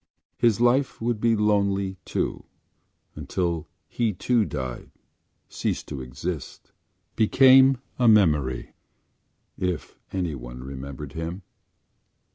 His 0.35 0.59
life 0.59 0.99
would 0.99 1.21
be 1.21 1.35
lonely 1.35 1.95
too 2.05 2.45
until 3.15 3.67
he, 3.87 4.13
too, 4.13 4.45
died, 4.45 4.89
ceased 5.47 5.87
to 5.89 6.01
exist, 6.01 6.71
became 7.15 7.77
a 7.99 8.07
memory—if 8.07 9.99
anyone 10.11 10.63
remembered 10.63 11.13
him. 11.13 11.43